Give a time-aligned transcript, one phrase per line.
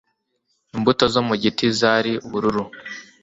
[0.75, 2.63] imbuto zo mu giti zari ubururu